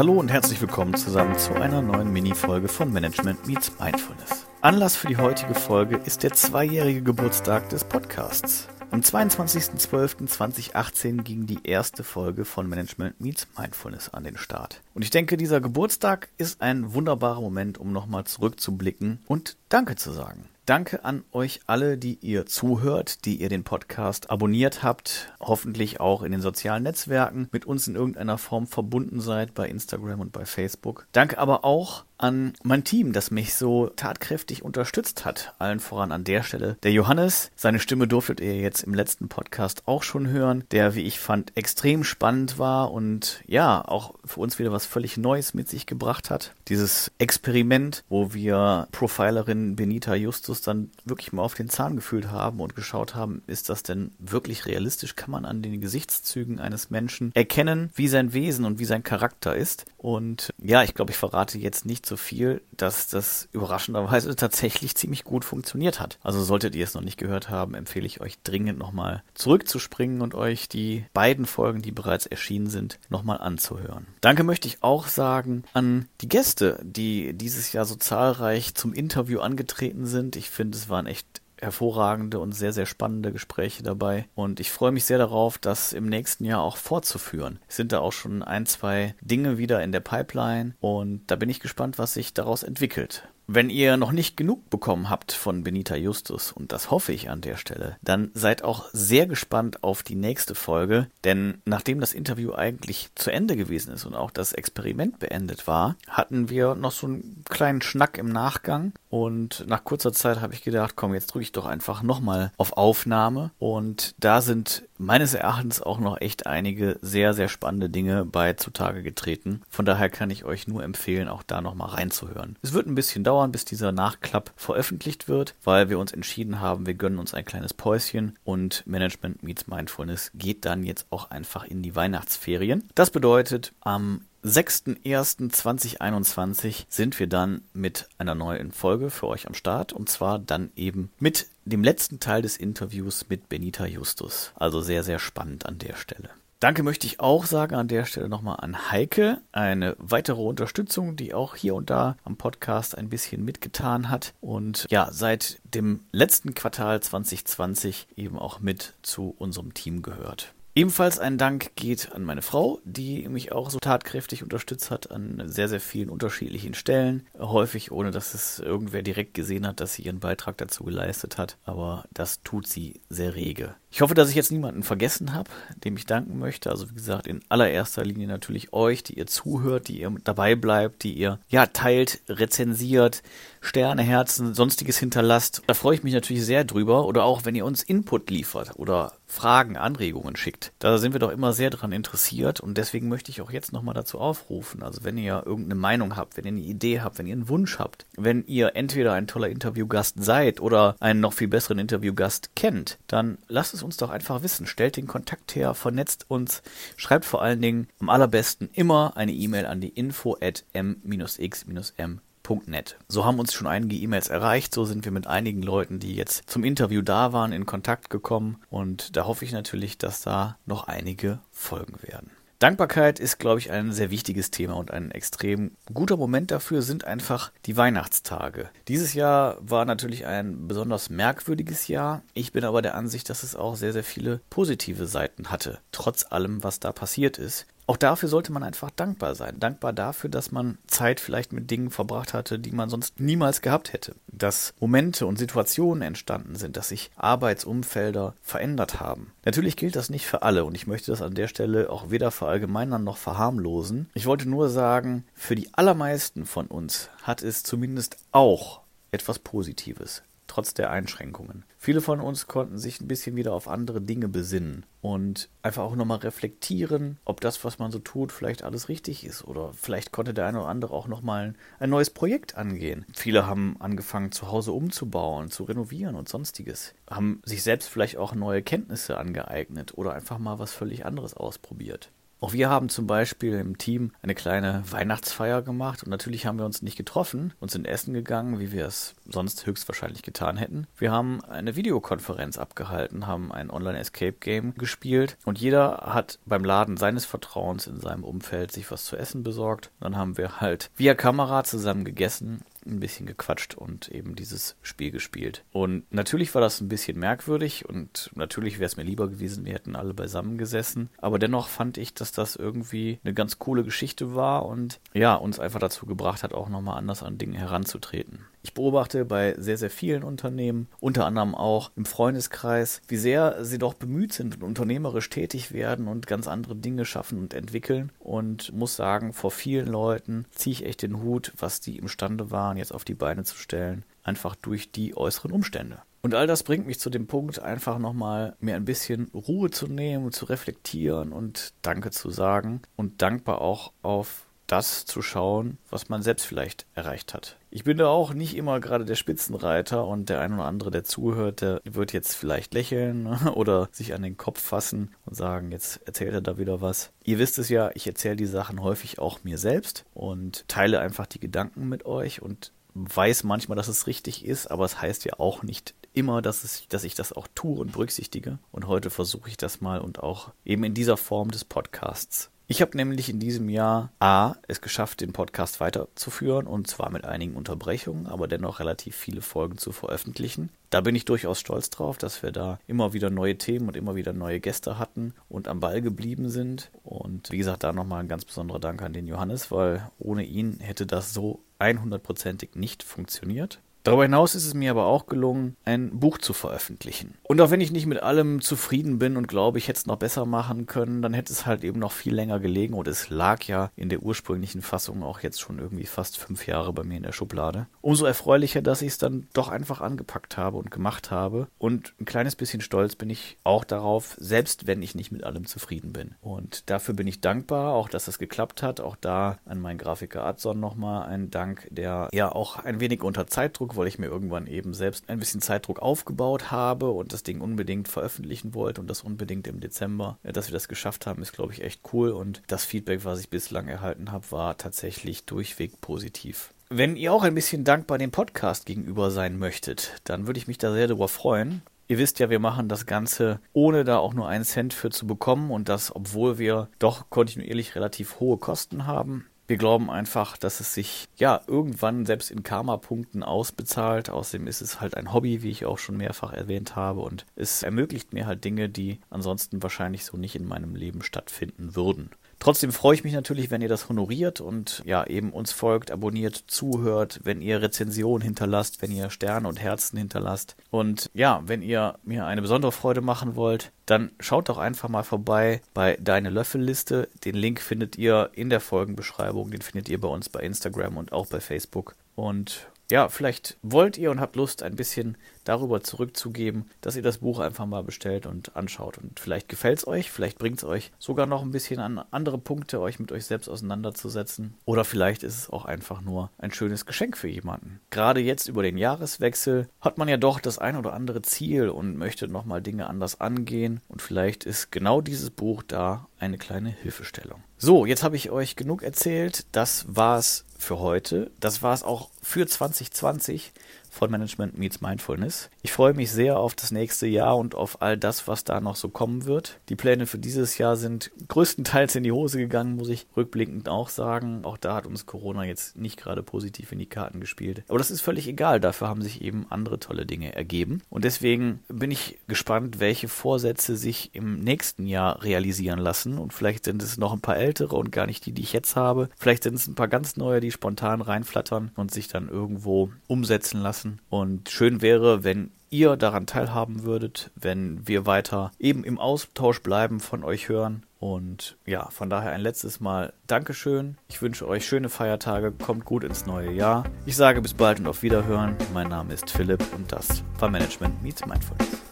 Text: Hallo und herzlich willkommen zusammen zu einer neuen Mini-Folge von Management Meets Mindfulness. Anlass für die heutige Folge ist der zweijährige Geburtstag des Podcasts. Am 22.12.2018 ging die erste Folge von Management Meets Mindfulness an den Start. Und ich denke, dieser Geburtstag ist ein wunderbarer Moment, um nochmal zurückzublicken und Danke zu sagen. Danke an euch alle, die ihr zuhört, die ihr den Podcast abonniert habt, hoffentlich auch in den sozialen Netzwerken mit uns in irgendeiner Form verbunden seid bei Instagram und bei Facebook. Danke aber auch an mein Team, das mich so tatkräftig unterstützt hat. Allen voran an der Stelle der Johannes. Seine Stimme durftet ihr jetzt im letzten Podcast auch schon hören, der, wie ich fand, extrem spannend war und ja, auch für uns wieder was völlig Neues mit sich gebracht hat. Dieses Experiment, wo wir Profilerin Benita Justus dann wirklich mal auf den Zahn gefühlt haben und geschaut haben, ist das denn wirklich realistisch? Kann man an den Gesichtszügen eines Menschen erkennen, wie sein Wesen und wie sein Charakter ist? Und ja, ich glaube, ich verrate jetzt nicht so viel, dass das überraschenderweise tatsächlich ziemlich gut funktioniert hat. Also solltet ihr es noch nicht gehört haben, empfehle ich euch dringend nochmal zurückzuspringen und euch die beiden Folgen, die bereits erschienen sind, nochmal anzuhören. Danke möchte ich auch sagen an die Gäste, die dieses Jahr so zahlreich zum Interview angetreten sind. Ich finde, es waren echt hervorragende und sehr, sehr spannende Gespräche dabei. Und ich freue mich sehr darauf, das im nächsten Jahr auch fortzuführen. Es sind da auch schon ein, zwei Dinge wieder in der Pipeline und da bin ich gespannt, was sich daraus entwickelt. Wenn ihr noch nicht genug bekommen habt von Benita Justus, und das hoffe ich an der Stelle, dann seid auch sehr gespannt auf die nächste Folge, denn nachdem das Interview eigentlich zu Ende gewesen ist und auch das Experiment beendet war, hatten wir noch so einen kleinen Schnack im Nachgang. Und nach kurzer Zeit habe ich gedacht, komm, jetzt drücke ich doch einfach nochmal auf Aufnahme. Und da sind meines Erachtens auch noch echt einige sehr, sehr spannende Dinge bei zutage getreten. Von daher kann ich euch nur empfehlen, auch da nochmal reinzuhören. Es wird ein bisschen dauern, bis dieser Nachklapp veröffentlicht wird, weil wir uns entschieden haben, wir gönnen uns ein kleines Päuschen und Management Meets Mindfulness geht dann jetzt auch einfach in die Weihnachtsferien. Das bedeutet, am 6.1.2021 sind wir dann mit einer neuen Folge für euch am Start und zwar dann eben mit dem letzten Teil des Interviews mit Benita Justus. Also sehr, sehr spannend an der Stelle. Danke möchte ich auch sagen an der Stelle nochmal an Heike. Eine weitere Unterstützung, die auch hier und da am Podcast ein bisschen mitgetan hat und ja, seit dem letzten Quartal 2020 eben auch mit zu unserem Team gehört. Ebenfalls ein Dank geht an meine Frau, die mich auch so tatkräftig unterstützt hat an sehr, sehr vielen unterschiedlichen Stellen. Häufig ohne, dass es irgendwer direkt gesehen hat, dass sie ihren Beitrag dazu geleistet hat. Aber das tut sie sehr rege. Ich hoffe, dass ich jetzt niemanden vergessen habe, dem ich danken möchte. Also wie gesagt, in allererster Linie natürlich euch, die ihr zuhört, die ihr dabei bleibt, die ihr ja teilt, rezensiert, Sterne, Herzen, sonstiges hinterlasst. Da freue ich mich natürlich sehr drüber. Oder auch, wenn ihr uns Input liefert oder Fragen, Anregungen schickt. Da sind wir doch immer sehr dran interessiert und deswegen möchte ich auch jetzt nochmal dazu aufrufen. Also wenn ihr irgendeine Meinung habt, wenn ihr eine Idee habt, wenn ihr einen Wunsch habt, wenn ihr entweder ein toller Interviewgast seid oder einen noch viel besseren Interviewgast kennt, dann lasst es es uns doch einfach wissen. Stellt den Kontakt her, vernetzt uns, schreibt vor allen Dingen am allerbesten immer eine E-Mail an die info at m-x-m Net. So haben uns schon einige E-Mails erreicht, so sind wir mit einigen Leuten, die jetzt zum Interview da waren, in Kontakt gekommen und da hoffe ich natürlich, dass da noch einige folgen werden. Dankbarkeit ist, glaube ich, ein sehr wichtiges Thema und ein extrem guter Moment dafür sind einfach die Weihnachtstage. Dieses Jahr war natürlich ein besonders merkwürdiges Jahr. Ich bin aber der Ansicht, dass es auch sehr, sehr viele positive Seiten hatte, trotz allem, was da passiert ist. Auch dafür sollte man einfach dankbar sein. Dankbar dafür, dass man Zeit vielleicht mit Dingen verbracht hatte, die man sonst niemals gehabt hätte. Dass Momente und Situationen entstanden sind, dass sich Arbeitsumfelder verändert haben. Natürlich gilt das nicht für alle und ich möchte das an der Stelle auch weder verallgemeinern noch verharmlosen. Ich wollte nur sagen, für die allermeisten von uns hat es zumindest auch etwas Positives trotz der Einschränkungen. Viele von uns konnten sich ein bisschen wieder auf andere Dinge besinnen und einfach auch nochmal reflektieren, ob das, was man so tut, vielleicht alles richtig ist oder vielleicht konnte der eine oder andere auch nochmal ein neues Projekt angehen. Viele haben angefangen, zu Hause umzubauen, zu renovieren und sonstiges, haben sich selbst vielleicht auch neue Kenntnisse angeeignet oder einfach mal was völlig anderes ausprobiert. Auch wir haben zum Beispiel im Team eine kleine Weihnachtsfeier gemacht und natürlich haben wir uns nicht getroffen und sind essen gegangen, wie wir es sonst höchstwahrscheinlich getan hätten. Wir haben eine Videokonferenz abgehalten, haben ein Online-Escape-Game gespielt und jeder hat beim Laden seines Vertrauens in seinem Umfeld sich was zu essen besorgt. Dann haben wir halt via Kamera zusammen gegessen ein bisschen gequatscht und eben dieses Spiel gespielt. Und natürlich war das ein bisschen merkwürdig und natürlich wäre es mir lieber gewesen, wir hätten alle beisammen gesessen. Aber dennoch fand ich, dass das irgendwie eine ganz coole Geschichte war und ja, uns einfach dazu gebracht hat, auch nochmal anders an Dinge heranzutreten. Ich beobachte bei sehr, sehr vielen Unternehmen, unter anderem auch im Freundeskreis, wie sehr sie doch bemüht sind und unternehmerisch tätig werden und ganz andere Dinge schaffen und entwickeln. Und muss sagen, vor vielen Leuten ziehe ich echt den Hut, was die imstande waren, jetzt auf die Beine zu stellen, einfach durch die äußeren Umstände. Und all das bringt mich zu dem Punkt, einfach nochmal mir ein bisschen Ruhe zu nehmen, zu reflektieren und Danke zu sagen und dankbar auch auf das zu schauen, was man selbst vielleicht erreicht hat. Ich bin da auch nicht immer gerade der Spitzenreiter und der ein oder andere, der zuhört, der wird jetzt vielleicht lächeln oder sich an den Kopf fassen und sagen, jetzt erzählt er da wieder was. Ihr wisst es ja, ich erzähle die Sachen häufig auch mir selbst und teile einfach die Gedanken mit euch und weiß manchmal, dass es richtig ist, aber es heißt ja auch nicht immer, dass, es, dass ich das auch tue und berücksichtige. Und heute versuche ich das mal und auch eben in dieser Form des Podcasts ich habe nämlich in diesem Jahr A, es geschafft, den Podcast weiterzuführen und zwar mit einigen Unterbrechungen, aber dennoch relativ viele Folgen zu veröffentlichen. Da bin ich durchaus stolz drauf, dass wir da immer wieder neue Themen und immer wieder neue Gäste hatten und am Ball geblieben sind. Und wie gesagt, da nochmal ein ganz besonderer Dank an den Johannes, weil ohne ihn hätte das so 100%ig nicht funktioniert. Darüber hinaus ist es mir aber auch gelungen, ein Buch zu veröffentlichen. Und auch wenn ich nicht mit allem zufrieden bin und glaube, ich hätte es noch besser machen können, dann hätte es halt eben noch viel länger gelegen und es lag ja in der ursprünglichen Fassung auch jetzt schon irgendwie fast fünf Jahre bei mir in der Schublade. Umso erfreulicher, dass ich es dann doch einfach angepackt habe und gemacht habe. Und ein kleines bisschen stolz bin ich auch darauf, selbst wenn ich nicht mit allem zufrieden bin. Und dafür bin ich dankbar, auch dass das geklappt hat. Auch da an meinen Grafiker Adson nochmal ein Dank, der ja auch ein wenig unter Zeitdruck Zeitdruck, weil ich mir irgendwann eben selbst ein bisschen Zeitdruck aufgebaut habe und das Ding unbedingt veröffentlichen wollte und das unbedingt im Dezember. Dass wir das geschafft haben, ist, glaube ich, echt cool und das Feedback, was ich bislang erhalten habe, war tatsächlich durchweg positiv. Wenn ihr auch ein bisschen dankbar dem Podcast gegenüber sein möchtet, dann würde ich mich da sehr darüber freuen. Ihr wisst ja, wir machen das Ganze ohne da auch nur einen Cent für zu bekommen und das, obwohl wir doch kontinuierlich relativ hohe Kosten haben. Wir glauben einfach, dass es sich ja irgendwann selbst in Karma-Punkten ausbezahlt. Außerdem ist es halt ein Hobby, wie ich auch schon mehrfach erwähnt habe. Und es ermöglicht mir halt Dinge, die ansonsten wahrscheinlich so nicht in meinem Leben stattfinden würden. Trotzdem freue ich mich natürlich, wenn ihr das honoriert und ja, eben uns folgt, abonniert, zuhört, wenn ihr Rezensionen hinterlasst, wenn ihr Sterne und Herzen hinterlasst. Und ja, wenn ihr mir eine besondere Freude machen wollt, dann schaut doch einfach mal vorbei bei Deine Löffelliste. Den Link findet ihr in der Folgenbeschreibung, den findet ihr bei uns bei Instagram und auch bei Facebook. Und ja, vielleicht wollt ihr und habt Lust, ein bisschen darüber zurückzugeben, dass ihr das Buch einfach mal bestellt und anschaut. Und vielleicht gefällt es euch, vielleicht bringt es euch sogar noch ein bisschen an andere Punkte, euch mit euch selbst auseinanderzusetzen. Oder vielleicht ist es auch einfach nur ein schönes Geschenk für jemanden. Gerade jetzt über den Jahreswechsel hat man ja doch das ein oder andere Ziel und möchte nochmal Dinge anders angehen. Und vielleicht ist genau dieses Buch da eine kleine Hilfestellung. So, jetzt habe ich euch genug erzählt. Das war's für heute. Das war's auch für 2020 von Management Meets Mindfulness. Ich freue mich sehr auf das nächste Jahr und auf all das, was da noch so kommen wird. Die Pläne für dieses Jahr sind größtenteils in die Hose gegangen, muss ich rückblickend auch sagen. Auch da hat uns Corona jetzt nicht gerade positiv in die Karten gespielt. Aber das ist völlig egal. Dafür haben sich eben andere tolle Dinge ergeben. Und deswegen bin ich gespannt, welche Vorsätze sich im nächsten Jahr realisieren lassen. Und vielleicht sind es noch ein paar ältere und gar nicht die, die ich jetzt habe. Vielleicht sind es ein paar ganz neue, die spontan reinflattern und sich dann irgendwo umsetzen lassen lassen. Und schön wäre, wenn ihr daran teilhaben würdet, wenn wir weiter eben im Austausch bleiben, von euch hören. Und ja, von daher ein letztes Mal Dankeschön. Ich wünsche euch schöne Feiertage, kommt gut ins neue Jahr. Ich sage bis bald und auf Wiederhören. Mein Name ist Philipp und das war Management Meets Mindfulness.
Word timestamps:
Hallo 0.00 0.14
und 0.14 0.30
herzlich 0.30 0.62
willkommen 0.62 0.96
zusammen 0.96 1.36
zu 1.36 1.52
einer 1.52 1.82
neuen 1.82 2.10
Mini-Folge 2.10 2.68
von 2.68 2.90
Management 2.90 3.46
Meets 3.46 3.78
Mindfulness. 3.78 4.46
Anlass 4.62 4.96
für 4.96 5.08
die 5.08 5.18
heutige 5.18 5.54
Folge 5.54 5.98
ist 5.98 6.22
der 6.22 6.32
zweijährige 6.32 7.02
Geburtstag 7.02 7.68
des 7.68 7.84
Podcasts. 7.84 8.66
Am 8.90 9.00
22.12.2018 9.00 11.20
ging 11.20 11.44
die 11.44 11.58
erste 11.64 12.02
Folge 12.02 12.46
von 12.46 12.66
Management 12.66 13.20
Meets 13.20 13.46
Mindfulness 13.58 14.08
an 14.08 14.24
den 14.24 14.38
Start. 14.38 14.80
Und 14.94 15.02
ich 15.02 15.10
denke, 15.10 15.36
dieser 15.36 15.60
Geburtstag 15.60 16.30
ist 16.38 16.62
ein 16.62 16.94
wunderbarer 16.94 17.42
Moment, 17.42 17.76
um 17.76 17.92
nochmal 17.92 18.24
zurückzublicken 18.24 19.18
und 19.26 19.58
Danke 19.68 19.96
zu 19.96 20.12
sagen. 20.12 20.48
Danke 20.66 21.04
an 21.04 21.24
euch 21.32 21.60
alle, 21.66 21.98
die 21.98 22.18
ihr 22.20 22.46
zuhört, 22.46 23.24
die 23.24 23.40
ihr 23.40 23.48
den 23.48 23.64
Podcast 23.64 24.30
abonniert 24.30 24.82
habt, 24.82 25.32
hoffentlich 25.40 26.00
auch 26.00 26.22
in 26.22 26.32
den 26.32 26.40
sozialen 26.40 26.82
Netzwerken 26.82 27.48
mit 27.50 27.64
uns 27.64 27.88
in 27.88 27.96
irgendeiner 27.96 28.38
Form 28.38 28.66
verbunden 28.66 29.20
seid 29.20 29.54
bei 29.54 29.68
Instagram 29.68 30.20
und 30.20 30.32
bei 30.32 30.44
Facebook. 30.44 31.06
Danke 31.12 31.38
aber 31.38 31.64
auch 31.64 32.04
an 32.20 32.52
mein 32.62 32.84
Team, 32.84 33.12
das 33.12 33.30
mich 33.30 33.54
so 33.54 33.88
tatkräftig 33.88 34.62
unterstützt 34.62 35.24
hat. 35.24 35.54
Allen 35.58 35.80
voran 35.80 36.12
an 36.12 36.24
der 36.24 36.42
Stelle 36.42 36.76
der 36.82 36.92
Johannes. 36.92 37.50
Seine 37.56 37.80
Stimme 37.80 38.06
durftet 38.06 38.40
ihr 38.40 38.56
jetzt 38.56 38.82
im 38.82 38.94
letzten 38.94 39.28
Podcast 39.28 39.82
auch 39.86 40.02
schon 40.02 40.28
hören, 40.28 40.64
der, 40.70 40.94
wie 40.94 41.02
ich 41.02 41.18
fand, 41.18 41.56
extrem 41.56 42.04
spannend 42.04 42.58
war 42.58 42.92
und 42.92 43.42
ja, 43.46 43.82
auch 43.86 44.14
für 44.24 44.40
uns 44.40 44.58
wieder 44.58 44.72
was 44.72 44.86
völlig 44.86 45.16
Neues 45.16 45.54
mit 45.54 45.68
sich 45.68 45.86
gebracht 45.86 46.30
hat. 46.30 46.52
Dieses 46.68 47.10
Experiment, 47.18 48.04
wo 48.08 48.34
wir 48.34 48.88
Profilerin 48.92 49.76
Benita 49.76 50.14
Justus 50.14 50.60
dann 50.60 50.90
wirklich 51.04 51.32
mal 51.32 51.42
auf 51.42 51.54
den 51.54 51.68
Zahn 51.68 51.96
gefühlt 51.96 52.30
haben 52.30 52.60
und 52.60 52.76
geschaut 52.76 53.14
haben, 53.14 53.42
ist 53.46 53.68
das 53.68 53.82
denn 53.82 54.12
wirklich 54.18 54.66
realistisch? 54.66 55.16
Kann 55.16 55.30
man 55.30 55.44
an 55.44 55.62
den 55.62 55.80
Gesichtszügen 55.80 56.60
eines 56.60 56.90
Menschen 56.90 57.32
erkennen, 57.34 57.90
wie 57.94 58.08
sein 58.08 58.32
Wesen 58.32 58.64
und 58.64 58.78
wie 58.78 58.84
sein 58.84 59.02
Charakter 59.02 59.56
ist? 59.56 59.86
Und 59.96 60.52
ja, 60.58 60.82
ich 60.82 60.94
glaube, 60.94 61.12
ich 61.12 61.16
verrate 61.16 61.58
jetzt 61.58 61.86
nicht 61.86 62.06
so 62.10 62.18
viel, 62.18 62.60
dass 62.72 63.08
das 63.08 63.48
überraschenderweise 63.52 64.36
tatsächlich 64.36 64.94
ziemlich 64.94 65.24
gut 65.24 65.46
funktioniert 65.46 65.98
hat. 65.98 66.18
Also 66.22 66.42
solltet 66.42 66.74
ihr 66.74 66.84
es 66.84 66.94
noch 66.94 67.00
nicht 67.00 67.16
gehört 67.16 67.48
haben, 67.48 67.74
empfehle 67.74 68.04
ich 68.04 68.20
euch 68.20 68.38
dringend 68.42 68.78
nochmal 68.78 69.22
zurückzuspringen 69.34 70.20
und 70.20 70.34
euch 70.34 70.68
die 70.68 71.06
beiden 71.14 71.46
Folgen, 71.46 71.80
die 71.80 71.92
bereits 71.92 72.26
erschienen 72.26 72.68
sind, 72.68 72.98
nochmal 73.08 73.38
anzuhören. 73.38 74.06
Danke 74.20 74.44
möchte 74.44 74.68
ich 74.68 74.82
auch 74.82 75.06
sagen 75.08 75.64
an 75.72 76.06
die 76.20 76.28
Gäste, 76.28 76.78
die 76.82 77.32
dieses 77.32 77.72
Jahr 77.72 77.86
so 77.86 77.94
zahlreich 77.94 78.74
zum 78.74 78.92
Interview 78.92 79.40
angetreten 79.40 80.04
sind. 80.04 80.36
Ich 80.36 80.50
finde, 80.50 80.76
es 80.76 80.90
waren 80.90 81.06
echt 81.06 81.40
hervorragende 81.60 82.38
und 82.38 82.52
sehr, 82.52 82.72
sehr 82.72 82.86
spannende 82.86 83.32
Gespräche 83.32 83.82
dabei. 83.82 84.26
Und 84.34 84.60
ich 84.60 84.70
freue 84.70 84.92
mich 84.92 85.04
sehr 85.04 85.18
darauf, 85.18 85.58
das 85.58 85.92
im 85.92 86.06
nächsten 86.06 86.44
Jahr 86.44 86.62
auch 86.62 86.76
fortzuführen. 86.76 87.58
Es 87.68 87.76
sind 87.76 87.92
da 87.92 88.00
auch 88.00 88.12
schon 88.12 88.42
ein, 88.42 88.66
zwei 88.66 89.14
Dinge 89.20 89.58
wieder 89.58 89.82
in 89.82 89.92
der 89.92 90.00
Pipeline 90.00 90.74
und 90.80 91.22
da 91.26 91.36
bin 91.36 91.48
ich 91.48 91.60
gespannt, 91.60 91.98
was 91.98 92.14
sich 92.14 92.34
daraus 92.34 92.62
entwickelt. 92.62 93.28
Wenn 93.52 93.68
ihr 93.68 93.96
noch 93.96 94.12
nicht 94.12 94.36
genug 94.36 94.70
bekommen 94.70 95.10
habt 95.10 95.32
von 95.32 95.64
Benita 95.64 95.96
Justus, 95.96 96.52
und 96.52 96.70
das 96.70 96.92
hoffe 96.92 97.12
ich 97.12 97.30
an 97.30 97.40
der 97.40 97.56
Stelle, 97.56 97.96
dann 98.00 98.30
seid 98.32 98.62
auch 98.62 98.88
sehr 98.92 99.26
gespannt 99.26 99.82
auf 99.82 100.04
die 100.04 100.14
nächste 100.14 100.54
Folge, 100.54 101.08
denn 101.24 101.60
nachdem 101.64 101.98
das 101.98 102.12
Interview 102.12 102.52
eigentlich 102.52 103.10
zu 103.16 103.32
Ende 103.32 103.56
gewesen 103.56 103.92
ist 103.92 104.04
und 104.04 104.14
auch 104.14 104.30
das 104.30 104.52
Experiment 104.52 105.18
beendet 105.18 105.66
war, 105.66 105.96
hatten 106.06 106.48
wir 106.48 106.76
noch 106.76 106.92
so 106.92 107.08
einen 107.08 107.42
kleinen 107.44 107.82
Schnack 107.82 108.18
im 108.18 108.28
Nachgang. 108.28 108.92
Und 109.08 109.64
nach 109.66 109.82
kurzer 109.82 110.12
Zeit 110.12 110.40
habe 110.40 110.54
ich 110.54 110.62
gedacht, 110.62 110.94
komm, 110.94 111.14
jetzt 111.14 111.34
drücke 111.34 111.42
ich 111.42 111.50
doch 111.50 111.66
einfach 111.66 112.04
nochmal 112.04 112.52
auf 112.56 112.74
Aufnahme. 112.74 113.50
Und 113.58 114.14
da 114.18 114.42
sind 114.42 114.84
meines 115.00 115.34
Erachtens 115.34 115.80
auch 115.80 115.98
noch 115.98 116.20
echt 116.20 116.46
einige 116.46 116.98
sehr, 117.00 117.32
sehr 117.32 117.48
spannende 117.48 117.88
Dinge 117.88 118.24
bei 118.24 118.52
zutage 118.52 119.02
getreten. 119.02 119.62
Von 119.68 119.84
daher 119.84 120.10
kann 120.10 120.30
ich 120.30 120.44
euch 120.44 120.68
nur 120.68 120.84
empfehlen, 120.84 121.28
auch 121.28 121.42
da 121.42 121.60
nochmal 121.60 121.88
reinzuhören. 121.88 122.56
Es 122.62 122.72
wird 122.72 122.86
ein 122.86 122.94
bisschen 122.94 123.24
dauern, 123.24 123.50
bis 123.50 123.64
dieser 123.64 123.92
Nachklapp 123.92 124.52
veröffentlicht 124.56 125.28
wird, 125.28 125.54
weil 125.64 125.88
wir 125.88 125.98
uns 125.98 126.12
entschieden 126.12 126.60
haben, 126.60 126.86
wir 126.86 126.94
gönnen 126.94 127.18
uns 127.18 127.34
ein 127.34 127.44
kleines 127.44 127.74
Päuschen 127.74 128.38
und 128.44 128.86
Management 128.86 129.42
Meets 129.42 129.66
Mindfulness 129.66 130.30
geht 130.34 130.64
dann 130.64 130.84
jetzt 130.84 131.06
auch 131.10 131.30
einfach 131.30 131.64
in 131.64 131.82
die 131.82 131.96
Weihnachtsferien. 131.96 132.88
Das 132.94 133.10
bedeutet, 133.10 133.72
am 133.80 134.22
6.1.2021 134.44 136.84
sind 136.88 137.18
wir 137.18 137.26
dann 137.26 137.62
mit 137.72 138.08
einer 138.18 138.34
neuen 138.34 138.72
Folge 138.72 139.10
für 139.10 139.28
euch 139.28 139.46
am 139.46 139.54
Start 139.54 139.92
und 139.92 140.08
zwar 140.08 140.38
dann 140.38 140.70
eben 140.76 141.10
mit 141.18 141.48
dem 141.64 141.84
letzten 141.84 142.20
Teil 142.20 142.42
des 142.42 142.56
Interviews 142.56 143.26
mit 143.28 143.48
Benita 143.48 143.86
Justus. 143.86 144.52
Also 144.54 144.80
sehr, 144.80 145.04
sehr 145.04 145.18
spannend 145.18 145.66
an 145.66 145.78
der 145.78 145.96
Stelle. 145.96 146.30
Danke 146.60 146.82
möchte 146.82 147.06
ich 147.06 147.20
auch 147.20 147.46
sagen 147.46 147.74
an 147.74 147.88
der 147.88 148.04
Stelle 148.04 148.28
nochmal 148.28 148.58
an 148.60 148.90
Heike. 148.90 149.40
Eine 149.50 149.96
weitere 149.98 150.42
Unterstützung, 150.42 151.16
die 151.16 151.32
auch 151.32 151.56
hier 151.56 151.74
und 151.74 151.88
da 151.88 152.18
am 152.22 152.36
Podcast 152.36 152.98
ein 152.98 153.08
bisschen 153.08 153.46
mitgetan 153.46 154.10
hat 154.10 154.34
und 154.42 154.86
ja, 154.90 155.08
seit 155.10 155.58
dem 155.64 156.00
letzten 156.12 156.52
Quartal 156.52 157.00
2020 157.00 158.08
eben 158.16 158.38
auch 158.38 158.60
mit 158.60 158.92
zu 159.00 159.34
unserem 159.38 159.72
Team 159.72 160.02
gehört. 160.02 160.52
Ebenfalls 160.74 161.18
ein 161.18 161.36
Dank 161.36 161.74
geht 161.74 162.12
an 162.12 162.22
meine 162.22 162.42
Frau, 162.42 162.78
die 162.84 163.28
mich 163.28 163.50
auch 163.50 163.70
so 163.70 163.78
tatkräftig 163.80 164.44
unterstützt 164.44 164.92
hat 164.92 165.10
an 165.10 165.42
sehr, 165.46 165.68
sehr 165.68 165.80
vielen 165.80 166.08
unterschiedlichen 166.08 166.74
Stellen. 166.74 167.26
Häufig 167.36 167.90
ohne, 167.90 168.12
dass 168.12 168.34
es 168.34 168.60
irgendwer 168.60 169.02
direkt 169.02 169.34
gesehen 169.34 169.66
hat, 169.66 169.80
dass 169.80 169.94
sie 169.94 170.02
ihren 170.02 170.20
Beitrag 170.20 170.58
dazu 170.58 170.84
geleistet 170.84 171.38
hat. 171.38 171.58
Aber 171.64 172.04
das 172.12 172.42
tut 172.42 172.68
sie 172.68 173.00
sehr 173.08 173.34
rege. 173.34 173.74
Ich 173.92 174.02
hoffe, 174.02 174.14
dass 174.14 174.30
ich 174.30 174.36
jetzt 174.36 174.52
niemanden 174.52 174.84
vergessen 174.84 175.34
habe, 175.34 175.50
dem 175.84 175.96
ich 175.96 176.06
danken 176.06 176.38
möchte. 176.38 176.70
Also 176.70 176.88
wie 176.90 176.94
gesagt, 176.94 177.26
in 177.26 177.40
allererster 177.48 178.04
Linie 178.04 178.28
natürlich 178.28 178.72
euch, 178.72 179.02
die 179.02 179.18
ihr 179.18 179.26
zuhört, 179.26 179.88
die 179.88 180.00
ihr 180.00 180.14
dabei 180.22 180.54
bleibt, 180.54 181.02
die 181.02 181.12
ihr 181.14 181.40
ja 181.48 181.66
teilt, 181.66 182.20
rezensiert, 182.28 183.22
Sterne, 183.60 184.02
Herzen, 184.02 184.54
sonstiges 184.54 184.98
hinterlasst. 184.98 185.62
Da 185.66 185.74
freue 185.74 185.96
ich 185.96 186.02
mich 186.04 186.14
natürlich 186.14 186.44
sehr 186.44 186.64
drüber. 186.64 187.04
Oder 187.06 187.24
auch, 187.24 187.44
wenn 187.44 187.56
ihr 187.56 187.64
uns 187.64 187.82
Input 187.82 188.30
liefert 188.30 188.72
oder 188.76 189.12
Fragen, 189.30 189.76
Anregungen 189.76 190.34
schickt. 190.34 190.72
Da 190.80 190.98
sind 190.98 191.12
wir 191.12 191.20
doch 191.20 191.30
immer 191.30 191.52
sehr 191.52 191.70
dran 191.70 191.92
interessiert 191.92 192.58
und 192.58 192.76
deswegen 192.76 193.08
möchte 193.08 193.30
ich 193.30 193.40
auch 193.40 193.52
jetzt 193.52 193.72
nochmal 193.72 193.94
dazu 193.94 194.18
aufrufen. 194.18 194.82
Also 194.82 195.04
wenn 195.04 195.16
ihr 195.16 195.44
irgendeine 195.46 195.76
Meinung 195.76 196.16
habt, 196.16 196.36
wenn 196.36 196.44
ihr 196.44 196.52
eine 196.52 196.60
Idee 196.60 197.00
habt, 197.00 197.18
wenn 197.18 197.26
ihr 197.26 197.34
einen 197.34 197.48
Wunsch 197.48 197.78
habt, 197.78 198.06
wenn 198.16 198.44
ihr 198.46 198.74
entweder 198.74 199.12
ein 199.12 199.28
toller 199.28 199.48
Interviewgast 199.48 200.16
seid 200.22 200.60
oder 200.60 200.96
einen 200.98 201.20
noch 201.20 201.32
viel 201.32 201.46
besseren 201.46 201.78
Interviewgast 201.78 202.56
kennt, 202.56 202.98
dann 203.06 203.38
lasst 203.46 203.72
es 203.72 203.79
es 203.80 203.84
uns 203.84 203.96
doch 203.96 204.10
einfach 204.10 204.42
wissen. 204.42 204.66
Stellt 204.66 204.96
den 204.96 205.06
Kontakt 205.06 205.54
her, 205.54 205.74
vernetzt 205.74 206.26
uns, 206.28 206.62
schreibt 206.96 207.24
vor 207.24 207.42
allen 207.42 207.60
Dingen 207.60 207.88
am 207.98 208.10
allerbesten 208.10 208.68
immer 208.72 209.16
eine 209.16 209.32
E-Mail 209.32 209.66
an 209.66 209.80
die 209.80 209.88
info 209.88 210.36
at 210.40 210.64
m-x-m 210.72 212.20
Net. 212.66 212.98
So 213.06 213.24
haben 213.24 213.38
uns 213.38 213.52
schon 213.52 213.68
einige 213.68 213.94
E-Mails 213.94 214.26
erreicht, 214.26 214.74
so 214.74 214.84
sind 214.84 215.04
wir 215.04 215.12
mit 215.12 215.28
einigen 215.28 215.62
Leuten, 215.62 216.00
die 216.00 216.16
jetzt 216.16 216.50
zum 216.50 216.64
Interview 216.64 217.00
da 217.00 217.32
waren, 217.32 217.52
in 217.52 217.64
Kontakt 217.64 218.10
gekommen 218.10 218.58
und 218.70 219.16
da 219.16 219.24
hoffe 219.24 219.44
ich 219.44 219.52
natürlich, 219.52 219.98
dass 219.98 220.22
da 220.22 220.58
noch 220.66 220.88
einige 220.88 221.38
folgen 221.52 222.02
werden. 222.02 222.32
Dankbarkeit 222.60 223.18
ist, 223.18 223.38
glaube 223.38 223.58
ich, 223.58 223.70
ein 223.70 223.90
sehr 223.90 224.10
wichtiges 224.10 224.50
Thema 224.50 224.74
und 224.74 224.90
ein 224.90 225.10
extrem 225.12 225.70
guter 225.94 226.18
Moment 226.18 226.50
dafür 226.50 226.82
sind 226.82 227.04
einfach 227.04 227.52
die 227.64 227.78
Weihnachtstage. 227.78 228.68
Dieses 228.86 229.14
Jahr 229.14 229.56
war 229.62 229.86
natürlich 229.86 230.26
ein 230.26 230.68
besonders 230.68 231.08
merkwürdiges 231.08 231.88
Jahr. 231.88 232.22
Ich 232.34 232.52
bin 232.52 232.64
aber 232.64 232.82
der 232.82 232.96
Ansicht, 232.96 233.30
dass 233.30 233.44
es 233.44 233.56
auch 233.56 233.76
sehr, 233.76 233.94
sehr 233.94 234.04
viele 234.04 234.42
positive 234.50 235.06
Seiten 235.06 235.50
hatte, 235.50 235.78
trotz 235.90 236.26
allem, 236.28 236.62
was 236.62 236.80
da 236.80 236.92
passiert 236.92 237.38
ist. 237.38 237.66
Auch 237.90 237.96
dafür 237.96 238.28
sollte 238.28 238.52
man 238.52 238.62
einfach 238.62 238.92
dankbar 238.92 239.34
sein. 239.34 239.58
Dankbar 239.58 239.92
dafür, 239.92 240.30
dass 240.30 240.52
man 240.52 240.78
Zeit 240.86 241.18
vielleicht 241.18 241.52
mit 241.52 241.72
Dingen 241.72 241.90
verbracht 241.90 242.34
hatte, 242.34 242.60
die 242.60 242.70
man 242.70 242.88
sonst 242.88 243.18
niemals 243.18 243.62
gehabt 243.62 243.92
hätte. 243.92 244.14
Dass 244.28 244.74
Momente 244.78 245.26
und 245.26 245.40
Situationen 245.40 246.02
entstanden 246.02 246.54
sind, 246.54 246.76
dass 246.76 246.90
sich 246.90 247.10
Arbeitsumfelder 247.16 248.36
verändert 248.42 249.00
haben. 249.00 249.32
Natürlich 249.44 249.76
gilt 249.76 249.96
das 249.96 250.08
nicht 250.08 250.24
für 250.24 250.42
alle 250.42 250.64
und 250.64 250.76
ich 250.76 250.86
möchte 250.86 251.10
das 251.10 251.20
an 251.20 251.34
der 251.34 251.48
Stelle 251.48 251.90
auch 251.90 252.10
weder 252.10 252.30
verallgemeinern 252.30 253.02
noch 253.02 253.16
verharmlosen. 253.16 254.08
Ich 254.14 254.26
wollte 254.26 254.48
nur 254.48 254.68
sagen, 254.68 255.24
für 255.34 255.56
die 255.56 255.74
allermeisten 255.74 256.46
von 256.46 256.68
uns 256.68 257.10
hat 257.24 257.42
es 257.42 257.64
zumindest 257.64 258.18
auch 258.30 258.82
etwas 259.10 259.40
Positives 259.40 260.22
trotz 260.50 260.74
der 260.74 260.90
Einschränkungen. 260.90 261.64
Viele 261.78 262.00
von 262.00 262.20
uns 262.20 262.48
konnten 262.48 262.76
sich 262.76 263.00
ein 263.00 263.06
bisschen 263.06 263.36
wieder 263.36 263.52
auf 263.52 263.68
andere 263.68 264.00
Dinge 264.00 264.28
besinnen 264.28 264.84
und 265.00 265.48
einfach 265.62 265.84
auch 265.84 265.94
nochmal 265.94 266.18
reflektieren, 266.18 267.18
ob 267.24 267.40
das, 267.40 267.64
was 267.64 267.78
man 267.78 267.92
so 267.92 268.00
tut, 268.00 268.32
vielleicht 268.32 268.64
alles 268.64 268.88
richtig 268.88 269.24
ist 269.24 269.44
oder 269.44 269.72
vielleicht 269.72 270.10
konnte 270.10 270.34
der 270.34 270.46
eine 270.46 270.58
oder 270.58 270.68
andere 270.68 270.92
auch 270.92 271.06
nochmal 271.06 271.54
ein 271.78 271.90
neues 271.90 272.10
Projekt 272.10 272.56
angehen. 272.56 273.06
Viele 273.14 273.46
haben 273.46 273.76
angefangen, 273.78 274.32
zu 274.32 274.48
Hause 274.48 274.72
umzubauen, 274.72 275.50
zu 275.50 275.62
renovieren 275.62 276.16
und 276.16 276.28
sonstiges, 276.28 276.94
haben 277.08 277.40
sich 277.44 277.62
selbst 277.62 277.88
vielleicht 277.88 278.16
auch 278.16 278.34
neue 278.34 278.62
Kenntnisse 278.62 279.18
angeeignet 279.18 279.96
oder 279.96 280.14
einfach 280.14 280.38
mal 280.38 280.58
was 280.58 280.72
völlig 280.72 281.06
anderes 281.06 281.34
ausprobiert. 281.34 282.10
Auch 282.40 282.54
wir 282.54 282.70
haben 282.70 282.88
zum 282.88 283.06
Beispiel 283.06 283.54
im 283.54 283.76
Team 283.76 284.12
eine 284.22 284.34
kleine 284.34 284.82
Weihnachtsfeier 284.90 285.60
gemacht 285.60 286.02
und 286.02 286.08
natürlich 286.08 286.46
haben 286.46 286.58
wir 286.58 286.64
uns 286.64 286.80
nicht 286.80 286.96
getroffen 286.96 287.52
und 287.60 287.70
sind 287.70 287.86
essen 287.86 288.14
gegangen, 288.14 288.58
wie 288.58 288.72
wir 288.72 288.86
es 288.86 289.14
sonst 289.26 289.66
höchstwahrscheinlich 289.66 290.22
getan 290.22 290.56
hätten. 290.56 290.86
Wir 290.96 291.12
haben 291.12 291.44
eine 291.44 291.76
Videokonferenz 291.76 292.56
abgehalten, 292.56 293.26
haben 293.26 293.52
ein 293.52 293.70
Online-Escape-Game 293.70 294.74
gespielt 294.76 295.36
und 295.44 295.60
jeder 295.60 295.98
hat 296.14 296.38
beim 296.46 296.64
Laden 296.64 296.96
seines 296.96 297.26
Vertrauens 297.26 297.86
in 297.86 298.00
seinem 298.00 298.24
Umfeld 298.24 298.72
sich 298.72 298.90
was 298.90 299.04
zu 299.04 299.16
essen 299.16 299.42
besorgt. 299.42 299.90
Dann 300.00 300.16
haben 300.16 300.38
wir 300.38 300.62
halt 300.62 300.90
via 300.96 301.14
Kamera 301.14 301.64
zusammen 301.64 302.04
gegessen 302.04 302.62
ein 302.86 303.00
bisschen 303.00 303.26
gequatscht 303.26 303.74
und 303.74 304.08
eben 304.08 304.34
dieses 304.34 304.76
Spiel 304.82 305.10
gespielt. 305.10 305.64
Und 305.72 306.04
natürlich 306.12 306.54
war 306.54 306.62
das 306.62 306.80
ein 306.80 306.88
bisschen 306.88 307.18
merkwürdig 307.18 307.88
und 307.88 308.30
natürlich 308.34 308.78
wäre 308.78 308.86
es 308.86 308.96
mir 308.96 309.02
lieber 309.02 309.28
gewesen, 309.28 309.64
wir 309.64 309.74
hätten 309.74 309.96
alle 309.96 310.14
beisammen 310.14 310.58
gesessen. 310.58 311.10
Aber 311.18 311.38
dennoch 311.38 311.68
fand 311.68 311.98
ich, 311.98 312.14
dass 312.14 312.32
das 312.32 312.56
irgendwie 312.56 313.20
eine 313.24 313.34
ganz 313.34 313.58
coole 313.58 313.84
Geschichte 313.84 314.34
war 314.34 314.66
und 314.66 315.00
ja, 315.12 315.34
uns 315.34 315.58
einfach 315.58 315.80
dazu 315.80 316.06
gebracht 316.06 316.42
hat, 316.42 316.52
auch 316.52 316.68
nochmal 316.68 316.98
anders 316.98 317.22
an 317.22 317.38
Dinge 317.38 317.58
heranzutreten. 317.58 318.46
Ich 318.62 318.74
beobachte 318.74 319.24
bei 319.24 319.54
sehr, 319.58 319.78
sehr 319.78 319.90
vielen 319.90 320.22
Unternehmen, 320.22 320.88
unter 321.00 321.24
anderem 321.24 321.54
auch 321.54 321.90
im 321.96 322.04
Freundeskreis, 322.04 323.00
wie 323.08 323.16
sehr 323.16 323.64
sie 323.64 323.78
doch 323.78 323.94
bemüht 323.94 324.32
sind 324.32 324.56
und 324.56 324.62
unternehmerisch 324.62 325.30
tätig 325.30 325.72
werden 325.72 326.08
und 326.08 326.26
ganz 326.26 326.46
andere 326.46 326.76
Dinge 326.76 327.04
schaffen 327.04 327.38
und 327.38 327.54
entwickeln. 327.54 328.12
Und 328.18 328.72
muss 328.72 328.96
sagen, 328.96 329.32
vor 329.32 329.50
vielen 329.50 329.86
Leuten 329.86 330.44
ziehe 330.50 330.72
ich 330.72 330.84
echt 330.84 331.02
den 331.02 331.22
Hut, 331.22 331.52
was 331.56 331.80
die 331.80 331.96
imstande 331.96 332.50
waren, 332.50 332.76
jetzt 332.76 332.92
auf 332.92 333.04
die 333.04 333.14
Beine 333.14 333.44
zu 333.44 333.56
stellen, 333.56 334.04
einfach 334.22 334.56
durch 334.56 334.92
die 334.92 335.16
äußeren 335.16 335.52
Umstände. 335.52 336.02
Und 336.22 336.34
all 336.34 336.46
das 336.46 336.62
bringt 336.62 336.86
mich 336.86 337.00
zu 337.00 337.08
dem 337.08 337.26
Punkt, 337.26 337.60
einfach 337.60 337.98
nochmal 337.98 338.54
mir 338.60 338.76
ein 338.76 338.84
bisschen 338.84 339.30
Ruhe 339.32 339.70
zu 339.70 339.86
nehmen, 339.86 340.32
zu 340.32 340.44
reflektieren 340.44 341.32
und 341.32 341.72
Danke 341.80 342.10
zu 342.10 342.28
sagen 342.28 342.82
und 342.94 343.22
dankbar 343.22 343.62
auch 343.62 343.92
auf 344.02 344.46
das 344.66 345.06
zu 345.06 345.22
schauen, 345.22 345.78
was 345.88 346.10
man 346.10 346.22
selbst 346.22 346.44
vielleicht 346.44 346.86
erreicht 346.94 347.32
hat. 347.32 347.56
Ich 347.72 347.84
bin 347.84 347.98
da 347.98 348.08
auch 348.08 348.34
nicht 348.34 348.56
immer 348.56 348.80
gerade 348.80 349.04
der 349.04 349.14
Spitzenreiter 349.14 350.04
und 350.04 350.28
der 350.28 350.40
ein 350.40 350.54
oder 350.54 350.64
andere, 350.64 350.90
der 350.90 351.04
zuhört, 351.04 351.60
der 351.60 351.80
wird 351.84 352.12
jetzt 352.12 352.34
vielleicht 352.34 352.74
lächeln 352.74 353.26
oder 353.54 353.88
sich 353.92 354.12
an 354.12 354.22
den 354.22 354.36
Kopf 354.36 354.60
fassen 354.60 355.14
und 355.24 355.36
sagen, 355.36 355.70
jetzt 355.70 356.00
erzählt 356.04 356.32
er 356.32 356.40
da 356.40 356.58
wieder 356.58 356.80
was. 356.80 357.12
Ihr 357.22 357.38
wisst 357.38 357.58
es 357.58 357.68
ja, 357.68 357.92
ich 357.94 358.08
erzähle 358.08 358.34
die 358.34 358.46
Sachen 358.46 358.82
häufig 358.82 359.20
auch 359.20 359.44
mir 359.44 359.56
selbst 359.56 360.04
und 360.14 360.66
teile 360.66 360.98
einfach 360.98 361.26
die 361.26 361.38
Gedanken 361.38 361.88
mit 361.88 362.06
euch 362.06 362.42
und 362.42 362.72
weiß 362.94 363.44
manchmal, 363.44 363.76
dass 363.76 363.86
es 363.86 364.08
richtig 364.08 364.44
ist, 364.44 364.68
aber 364.68 364.84
es 364.84 365.00
heißt 365.00 365.24
ja 365.24 365.34
auch 365.38 365.62
nicht 365.62 365.94
immer, 366.12 366.42
dass, 366.42 366.64
es, 366.64 366.88
dass 366.88 367.04
ich 367.04 367.14
das 367.14 367.32
auch 367.32 367.46
tue 367.54 367.78
und 367.78 367.92
berücksichtige. 367.92 368.58
Und 368.72 368.88
heute 368.88 369.10
versuche 369.10 369.48
ich 369.48 369.56
das 369.56 369.80
mal 369.80 370.00
und 370.00 370.20
auch 370.20 370.50
eben 370.64 370.82
in 370.82 370.94
dieser 370.94 371.16
Form 371.16 371.52
des 371.52 371.64
Podcasts 371.64 372.50
ich 372.70 372.80
habe 372.80 372.96
nämlich 372.96 373.28
in 373.28 373.40
diesem 373.40 373.68
Jahr 373.68 374.12
A, 374.20 374.54
es 374.68 374.80
geschafft, 374.80 375.22
den 375.22 375.32
Podcast 375.32 375.80
weiterzuführen 375.80 376.68
und 376.68 376.86
zwar 376.86 377.10
mit 377.10 377.24
einigen 377.24 377.56
Unterbrechungen, 377.56 378.28
aber 378.28 378.46
dennoch 378.46 378.78
relativ 378.78 379.16
viele 379.16 379.42
Folgen 379.42 379.76
zu 379.76 379.90
veröffentlichen. 379.90 380.70
Da 380.88 381.00
bin 381.00 381.16
ich 381.16 381.24
durchaus 381.24 381.58
stolz 381.58 381.90
drauf, 381.90 382.16
dass 382.16 382.44
wir 382.44 382.52
da 382.52 382.78
immer 382.86 383.12
wieder 383.12 383.28
neue 383.28 383.58
Themen 383.58 383.88
und 383.88 383.96
immer 383.96 384.14
wieder 384.14 384.32
neue 384.32 384.60
Gäste 384.60 385.00
hatten 385.00 385.34
und 385.48 385.66
am 385.66 385.80
Ball 385.80 386.00
geblieben 386.00 386.48
sind. 386.48 386.92
Und 387.02 387.50
wie 387.50 387.58
gesagt, 387.58 387.82
da 387.82 387.92
nochmal 387.92 388.20
ein 388.20 388.28
ganz 388.28 388.44
besonderer 388.44 388.78
Dank 388.78 389.02
an 389.02 389.12
den 389.12 389.26
Johannes, 389.26 389.72
weil 389.72 390.08
ohne 390.20 390.44
ihn 390.44 390.78
hätte 390.78 391.06
das 391.06 391.34
so 391.34 391.64
100%ig 391.80 392.76
nicht 392.76 393.02
funktioniert. 393.02 393.80
Darüber 394.02 394.22
hinaus 394.22 394.54
ist 394.54 394.66
es 394.66 394.74
mir 394.74 394.90
aber 394.90 395.06
auch 395.06 395.26
gelungen, 395.26 395.76
ein 395.84 396.18
Buch 396.18 396.38
zu 396.38 396.54
veröffentlichen. 396.54 397.34
Und 397.42 397.60
auch 397.60 397.70
wenn 397.70 397.82
ich 397.82 397.92
nicht 397.92 398.06
mit 398.06 398.22
allem 398.22 398.62
zufrieden 398.62 399.18
bin 399.18 399.36
und 399.36 399.46
glaube, 399.46 399.78
ich 399.78 399.88
hätte 399.88 399.98
es 399.98 400.06
noch 400.06 400.16
besser 400.16 400.46
machen 400.46 400.86
können, 400.86 401.20
dann 401.20 401.34
hätte 401.34 401.52
es 401.52 401.66
halt 401.66 401.84
eben 401.84 401.98
noch 401.98 402.12
viel 402.12 402.34
länger 402.34 402.60
gelegen 402.60 402.94
und 402.94 403.06
es 403.08 403.28
lag 403.28 403.62
ja 403.64 403.90
in 403.96 404.08
der 404.08 404.22
ursprünglichen 404.22 404.80
Fassung 404.80 405.22
auch 405.22 405.40
jetzt 405.40 405.60
schon 405.60 405.78
irgendwie 405.78 406.06
fast 406.06 406.38
fünf 406.38 406.66
Jahre 406.66 406.92
bei 406.94 407.02
mir 407.02 407.18
in 407.18 407.24
der 407.24 407.32
Schublade. 407.32 407.88
Umso 408.00 408.24
erfreulicher, 408.24 408.80
dass 408.80 409.02
ich 409.02 409.08
es 409.08 409.18
dann 409.18 409.48
doch 409.52 409.68
einfach 409.68 410.00
angepackt 410.00 410.56
habe 410.56 410.78
und 410.78 410.90
gemacht 410.90 411.30
habe. 411.30 411.68
Und 411.76 412.14
ein 412.18 412.24
kleines 412.24 412.56
bisschen 412.56 412.80
stolz 412.80 413.16
bin 413.16 413.28
ich 413.28 413.58
auch 413.64 413.84
darauf, 413.84 414.34
selbst 414.38 414.86
wenn 414.86 415.02
ich 415.02 415.14
nicht 415.14 415.30
mit 415.30 415.44
allem 415.44 415.66
zufrieden 415.66 416.12
bin. 416.12 416.34
Und 416.40 416.88
dafür 416.88 417.14
bin 417.14 417.26
ich 417.26 417.42
dankbar, 417.42 417.92
auch 417.92 418.08
dass 418.08 418.24
das 418.24 418.38
geklappt 418.38 418.82
hat. 418.82 419.00
Auch 419.00 419.16
da 419.16 419.58
an 419.66 419.80
meinen 419.80 419.98
Grafiker 419.98 420.44
Adson 420.46 420.80
nochmal 420.80 421.28
ein 421.28 421.50
Dank, 421.50 421.86
der 421.90 422.28
ja 422.32 422.50
auch 422.50 422.78
ein 422.78 423.00
wenig 423.00 423.22
unter 423.22 423.46
Zeitdruck 423.46 423.89
Zeitdruck, 423.90 423.96
weil 423.96 424.08
ich 424.08 424.18
mir 424.18 424.26
irgendwann 424.26 424.66
eben 424.66 424.94
selbst 424.94 425.28
ein 425.28 425.38
bisschen 425.38 425.60
Zeitdruck 425.60 426.00
aufgebaut 426.00 426.70
habe 426.70 427.10
und 427.10 427.32
das 427.32 427.42
Ding 427.42 427.60
unbedingt 427.60 428.08
veröffentlichen 428.08 428.74
wollte 428.74 429.00
und 429.00 429.08
das 429.08 429.22
unbedingt 429.22 429.66
im 429.66 429.80
Dezember. 429.80 430.38
Dass 430.42 430.68
wir 430.68 430.72
das 430.72 430.88
geschafft 430.88 431.26
haben, 431.26 431.42
ist, 431.42 431.52
glaube 431.52 431.72
ich, 431.72 431.82
echt 431.82 432.02
cool 432.12 432.30
und 432.30 432.62
das 432.66 432.84
Feedback, 432.84 433.24
was 433.24 433.40
ich 433.40 433.50
bislang 433.50 433.88
erhalten 433.88 434.30
habe, 434.32 434.50
war 434.50 434.76
tatsächlich 434.76 435.44
durchweg 435.44 436.00
positiv. 436.00 436.72
Wenn 436.88 437.16
ihr 437.16 437.32
auch 437.32 437.44
ein 437.44 437.54
bisschen 437.54 437.84
dankbar 437.84 438.18
dem 438.18 438.32
Podcast 438.32 438.86
gegenüber 438.86 439.30
sein 439.30 439.58
möchtet, 439.58 440.20
dann 440.24 440.46
würde 440.46 440.58
ich 440.58 440.66
mich 440.66 440.78
da 440.78 440.92
sehr 440.92 441.06
darüber 441.06 441.28
freuen. 441.28 441.82
Ihr 442.08 442.18
wisst 442.18 442.40
ja, 442.40 442.50
wir 442.50 442.58
machen 442.58 442.88
das 442.88 443.06
Ganze 443.06 443.60
ohne 443.72 444.02
da 444.02 444.18
auch 444.18 444.34
nur 444.34 444.48
einen 444.48 444.64
Cent 444.64 444.92
für 444.92 445.10
zu 445.10 445.28
bekommen 445.28 445.70
und 445.70 445.88
das, 445.88 446.14
obwohl 446.14 446.58
wir 446.58 446.88
doch 446.98 447.30
kontinuierlich 447.30 447.94
relativ 447.94 448.40
hohe 448.40 448.58
Kosten 448.58 449.06
haben. 449.06 449.46
Wir 449.70 449.76
glauben 449.76 450.10
einfach, 450.10 450.56
dass 450.56 450.80
es 450.80 450.94
sich 450.94 451.28
ja 451.36 451.60
irgendwann 451.68 452.26
selbst 452.26 452.50
in 452.50 452.64
Karma-Punkten 452.64 453.44
ausbezahlt. 453.44 454.28
Außerdem 454.28 454.66
ist 454.66 454.80
es 454.80 455.00
halt 455.00 455.16
ein 455.16 455.32
Hobby, 455.32 455.62
wie 455.62 455.70
ich 455.70 455.86
auch 455.86 455.96
schon 455.96 456.16
mehrfach 456.16 456.52
erwähnt 456.52 456.96
habe. 456.96 457.20
Und 457.20 457.46
es 457.54 457.84
ermöglicht 457.84 458.32
mir 458.32 458.48
halt 458.48 458.64
Dinge, 458.64 458.88
die 458.88 459.20
ansonsten 459.30 459.80
wahrscheinlich 459.80 460.24
so 460.24 460.36
nicht 460.36 460.56
in 460.56 460.66
meinem 460.66 460.96
Leben 460.96 461.22
stattfinden 461.22 461.94
würden. 461.94 462.30
Trotzdem 462.60 462.92
freue 462.92 463.14
ich 463.14 463.24
mich 463.24 463.32
natürlich, 463.32 463.70
wenn 463.70 463.80
ihr 463.80 463.88
das 463.88 464.10
honoriert 464.10 464.60
und 464.60 465.02
ja, 465.06 465.26
eben 465.26 465.50
uns 465.50 465.72
folgt, 465.72 466.10
abonniert, 466.10 466.64
zuhört, 466.66 467.40
wenn 467.42 467.62
ihr 467.62 467.80
Rezensionen 467.80 468.42
hinterlasst, 468.42 469.00
wenn 469.00 469.10
ihr 469.10 469.30
Sterne 469.30 469.66
und 469.66 469.80
Herzen 469.80 470.18
hinterlasst. 470.18 470.76
Und 470.90 471.30
ja, 471.32 471.62
wenn 471.64 471.80
ihr 471.80 472.18
mir 472.22 472.44
eine 472.44 472.60
besondere 472.60 472.92
Freude 472.92 473.22
machen 473.22 473.56
wollt, 473.56 473.92
dann 474.04 474.30
schaut 474.40 474.68
doch 474.68 474.76
einfach 474.76 475.08
mal 475.08 475.22
vorbei 475.22 475.80
bei 475.94 476.18
Deine 476.20 476.50
Löffelliste. 476.50 477.30
Den 477.46 477.54
Link 477.54 477.80
findet 477.80 478.18
ihr 478.18 478.50
in 478.52 478.68
der 478.68 478.80
Folgenbeschreibung, 478.80 479.70
den 479.70 479.80
findet 479.80 480.10
ihr 480.10 480.20
bei 480.20 480.28
uns 480.28 480.50
bei 480.50 480.60
Instagram 480.60 481.16
und 481.16 481.32
auch 481.32 481.46
bei 481.46 481.60
Facebook. 481.60 482.14
Und 482.34 482.90
ja, 483.10 483.28
vielleicht 483.28 483.76
wollt 483.82 484.18
ihr 484.18 484.30
und 484.30 484.40
habt 484.40 484.56
Lust, 484.56 484.82
ein 484.82 484.96
bisschen 484.96 485.36
darüber 485.64 486.02
zurückzugeben, 486.02 486.88
dass 487.00 487.16
ihr 487.16 487.22
das 487.22 487.38
Buch 487.38 487.58
einfach 487.58 487.86
mal 487.86 488.02
bestellt 488.02 488.46
und 488.46 488.76
anschaut. 488.76 489.18
Und 489.18 489.38
vielleicht 489.38 489.68
gefällt 489.68 489.98
es 489.98 490.06
euch, 490.06 490.30
vielleicht 490.30 490.58
bringt 490.58 490.78
es 490.78 490.84
euch 490.84 491.12
sogar 491.18 491.46
noch 491.46 491.62
ein 491.62 491.70
bisschen 491.70 492.00
an 492.00 492.22
andere 492.30 492.58
Punkte, 492.58 493.00
euch 493.00 493.18
mit 493.18 493.30
euch 493.32 493.44
selbst 493.46 493.68
auseinanderzusetzen. 493.68 494.74
Oder 494.84 495.04
vielleicht 495.04 495.42
ist 495.42 495.56
es 495.56 495.70
auch 495.70 495.84
einfach 495.84 496.22
nur 496.22 496.50
ein 496.58 496.72
schönes 496.72 497.06
Geschenk 497.06 497.36
für 497.36 497.48
jemanden. 497.48 498.00
Gerade 498.10 498.40
jetzt 498.40 498.68
über 498.68 498.82
den 498.82 498.98
Jahreswechsel 498.98 499.88
hat 500.00 500.18
man 500.18 500.28
ja 500.28 500.36
doch 500.36 500.60
das 500.60 500.78
ein 500.78 500.96
oder 500.96 501.12
andere 501.12 501.42
Ziel 501.42 501.88
und 501.88 502.16
möchte 502.16 502.48
nochmal 502.48 502.82
Dinge 502.82 503.08
anders 503.08 503.40
angehen. 503.40 504.00
Und 504.08 504.22
vielleicht 504.22 504.64
ist 504.64 504.90
genau 504.90 505.20
dieses 505.20 505.50
Buch 505.50 505.82
da 505.86 506.26
eine 506.38 506.58
kleine 506.58 506.90
Hilfestellung. 506.90 507.62
So, 507.76 508.06
jetzt 508.06 508.22
habe 508.22 508.36
ich 508.36 508.50
euch 508.50 508.76
genug 508.76 509.02
erzählt. 509.02 509.66
Das 509.72 510.04
war's 510.08 510.64
für 510.80 510.98
heute. 510.98 511.50
Das 511.60 511.82
war's 511.82 512.02
auch 512.02 512.30
für 512.42 512.66
2020 512.66 513.72
von 514.10 514.30
Management 514.30 514.76
Meets 514.76 515.00
Mindfulness. 515.00 515.70
Ich 515.82 515.92
freue 515.92 516.12
mich 516.12 516.30
sehr 516.30 516.58
auf 516.58 516.74
das 516.74 516.90
nächste 516.90 517.26
Jahr 517.26 517.56
und 517.56 517.74
auf 517.74 518.02
all 518.02 518.18
das, 518.18 518.48
was 518.48 518.64
da 518.64 518.80
noch 518.80 518.96
so 518.96 519.08
kommen 519.08 519.46
wird. 519.46 519.78
Die 519.88 519.96
Pläne 519.96 520.26
für 520.26 520.38
dieses 520.38 520.76
Jahr 520.78 520.96
sind 520.96 521.30
größtenteils 521.48 522.16
in 522.16 522.24
die 522.24 522.32
Hose 522.32 522.58
gegangen, 522.58 522.96
muss 522.96 523.08
ich 523.08 523.26
rückblickend 523.36 523.88
auch 523.88 524.08
sagen. 524.08 524.64
Auch 524.64 524.76
da 524.76 524.96
hat 524.96 525.06
uns 525.06 525.26
Corona 525.26 525.64
jetzt 525.64 525.96
nicht 525.96 526.16
gerade 526.18 526.42
positiv 526.42 526.92
in 526.92 526.98
die 526.98 527.06
Karten 527.06 527.40
gespielt. 527.40 527.84
Aber 527.88 527.98
das 527.98 528.10
ist 528.10 528.20
völlig 528.20 528.48
egal. 528.48 528.80
Dafür 528.80 529.08
haben 529.08 529.22
sich 529.22 529.42
eben 529.42 529.66
andere 529.70 529.98
tolle 529.98 530.26
Dinge 530.26 530.54
ergeben. 530.54 531.02
Und 531.08 531.24
deswegen 531.24 531.80
bin 531.88 532.10
ich 532.10 532.38
gespannt, 532.48 533.00
welche 533.00 533.28
Vorsätze 533.28 533.96
sich 533.96 534.30
im 534.34 534.60
nächsten 534.60 535.06
Jahr 535.06 535.42
realisieren 535.42 535.98
lassen. 535.98 536.38
Und 536.38 536.52
vielleicht 536.52 536.84
sind 536.84 537.02
es 537.02 537.16
noch 537.16 537.32
ein 537.32 537.40
paar 537.40 537.56
ältere 537.56 537.96
und 537.96 538.10
gar 538.10 538.26
nicht 538.26 538.44
die, 538.46 538.52
die 538.52 538.62
ich 538.62 538.72
jetzt 538.72 538.96
habe. 538.96 539.28
Vielleicht 539.36 539.62
sind 539.62 539.74
es 539.74 539.86
ein 539.86 539.94
paar 539.94 540.08
ganz 540.08 540.36
neue, 540.36 540.60
die 540.60 540.72
spontan 540.72 541.20
reinflattern 541.20 541.92
und 541.96 542.10
sich 542.10 542.28
dann 542.28 542.48
irgendwo 542.48 543.10
umsetzen 543.26 543.80
lassen 543.80 543.99
lassen. 544.00 544.20
Und 544.28 544.68
schön 544.68 545.02
wäre, 545.02 545.44
wenn 545.44 545.70
ihr 545.90 546.16
daran 546.16 546.46
teilhaben 546.46 547.02
würdet, 547.02 547.50
wenn 547.56 548.06
wir 548.06 548.24
weiter 548.26 548.70
eben 548.78 549.04
im 549.04 549.18
Austausch 549.18 549.82
bleiben, 549.82 550.20
von 550.20 550.44
euch 550.44 550.68
hören. 550.68 551.04
Und 551.18 551.76
ja, 551.84 552.08
von 552.10 552.30
daher 552.30 552.52
ein 552.52 552.60
letztes 552.60 553.00
Mal 553.00 553.32
Dankeschön. 553.46 554.16
Ich 554.28 554.40
wünsche 554.40 554.66
euch 554.66 554.86
schöne 554.86 555.08
Feiertage, 555.08 555.72
kommt 555.72 556.04
gut 556.04 556.24
ins 556.24 556.46
neue 556.46 556.70
Jahr. 556.70 557.04
Ich 557.26 557.36
sage 557.36 557.60
bis 557.60 557.74
bald 557.74 557.98
und 557.98 558.06
auf 558.06 558.22
Wiederhören. 558.22 558.76
Mein 558.94 559.08
Name 559.08 559.34
ist 559.34 559.50
Philipp 559.50 559.84
und 559.94 560.10
das 560.12 560.42
war 560.58 560.70
Management 560.70 561.22
Meets 561.22 561.44
Mindfulness. 561.44 562.09